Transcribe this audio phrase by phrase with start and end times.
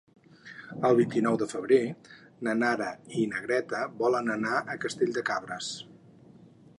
[0.87, 1.81] El vint-i-nou de febrer
[2.47, 2.87] na Nara
[3.19, 5.69] i na Greta volen anar a Castell de Cabres.